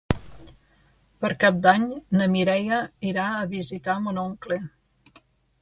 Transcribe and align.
Per 1.25 1.31
Cap 1.43 1.59
d'Any 1.67 1.85
na 2.21 2.29
Mireia 2.37 2.81
irà 3.13 3.29
a 3.43 3.47
visitar 3.55 3.99
mon 4.07 4.21
oncle. 4.27 4.63